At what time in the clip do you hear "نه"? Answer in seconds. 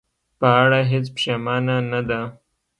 1.91-2.01